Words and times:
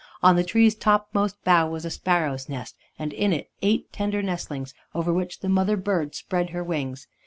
On 0.23 0.35
the 0.35 0.43
tree's 0.43 0.73
topmost 0.73 1.37
bough 1.43 1.67
was 1.69 1.85
a 1.85 1.91
sparrow's 1.91 2.49
nest, 2.49 2.75
and 2.97 3.13
in 3.13 3.31
it 3.31 3.51
eight 3.61 3.93
tender 3.93 4.23
nestlings, 4.23 4.73
over 4.95 5.13
which 5.13 5.41
the 5.41 5.47
mother 5.47 5.77
bird 5.77 6.15
spread 6.15 6.49
her 6.49 6.63
wings. 6.63 7.05